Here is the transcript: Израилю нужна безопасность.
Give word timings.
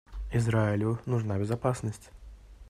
Израилю 0.31 0.97
нужна 1.05 1.37
безопасность. 1.37 2.09